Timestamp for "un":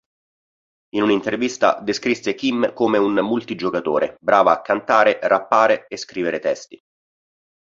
2.97-3.13